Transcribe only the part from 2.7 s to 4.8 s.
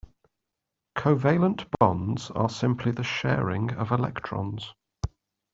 the sharing of electrons.